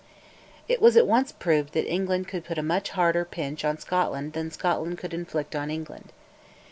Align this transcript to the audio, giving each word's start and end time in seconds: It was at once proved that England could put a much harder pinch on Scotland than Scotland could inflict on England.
It 0.67 0.81
was 0.81 0.97
at 0.97 1.05
once 1.05 1.31
proved 1.31 1.73
that 1.73 1.87
England 1.87 2.27
could 2.27 2.43
put 2.43 2.57
a 2.57 2.63
much 2.63 2.89
harder 2.89 3.23
pinch 3.23 3.63
on 3.63 3.77
Scotland 3.77 4.33
than 4.33 4.49
Scotland 4.49 4.97
could 4.97 5.13
inflict 5.13 5.55
on 5.55 5.69
England. 5.69 6.11